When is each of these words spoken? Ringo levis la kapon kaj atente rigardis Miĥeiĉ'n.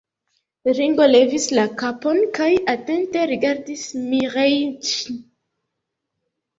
Ringo 0.77 1.05
levis 1.09 1.45
la 1.57 1.65
kapon 1.83 2.23
kaj 2.39 2.49
atente 2.75 3.29
rigardis 3.35 3.87
Miĥeiĉ'n. 4.09 5.25